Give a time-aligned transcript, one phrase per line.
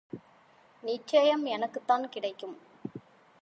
[0.83, 2.57] நிச்சயம், எனக்குத்தான் கிடைக்கும்.